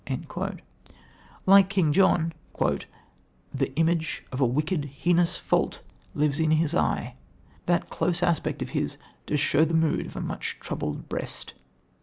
Like 1.45 1.69
King 1.69 1.93
John, 1.93 2.33
"The 3.53 3.71
image 3.75 4.25
of 4.31 4.41
a 4.41 4.47
wicked 4.47 4.85
heinous 4.85 5.37
fault 5.37 5.83
Lives 6.15 6.39
in 6.39 6.49
his 6.49 6.73
eye: 6.73 7.13
that 7.67 7.91
close 7.91 8.23
aspect 8.23 8.63
of 8.63 8.69
his 8.71 8.97
Does 9.27 9.39
show 9.39 9.63
the 9.63 9.75
mood 9.75 10.07
of 10.07 10.15
a 10.15 10.21
much 10.21 10.57
troubled 10.59 11.07
breast." 11.07 11.53